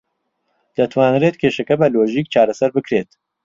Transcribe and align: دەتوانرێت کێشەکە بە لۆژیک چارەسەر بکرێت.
دەتوانرێت 0.77 1.35
کێشەکە 1.41 1.75
بە 1.79 1.87
لۆژیک 1.95 2.27
چارەسەر 2.33 2.69
بکرێت. 2.75 3.09